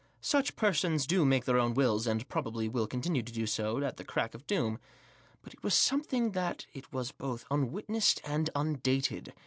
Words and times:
Such 0.23 0.55
persons 0.55 1.05
do 1.05 1.23
make 1.25 1.45
their 1.45 1.59
own 1.59 1.75
wills, 1.75 2.07
and, 2.07 2.27
probably, 2.27 2.67
will 2.67 2.87
continue 2.87 3.21
to 3.21 3.31
do 3.31 3.45
so 3.45 3.79
to 3.81 3.93
the 3.95 4.03
crack 4.03 4.31
cf 4.31 4.47
doom. 4.47 4.79
But 5.43 5.53
it 5.53 5.61
was 5.61 5.75
something 5.75 6.31
that 6.31 6.65
it 6.73 6.91
was 6.91 7.11
both 7.11 7.45
unwitnessed 7.51 8.19
and 8.25 8.49
undated. 8.55 9.31